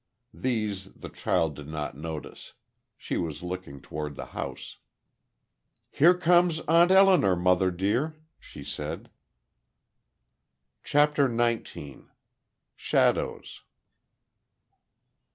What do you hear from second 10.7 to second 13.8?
CHAPTER NINETEEN. SHADOWS.